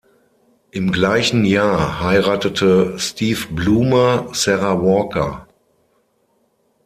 Im 0.71 0.91
gleichen 0.91 1.45
Jahr 1.45 1.99
heiratete 2.03 2.97
Steve 2.97 3.49
Bloomer 3.53 4.29
Sarah 4.33 4.81
Walker. 4.81 5.45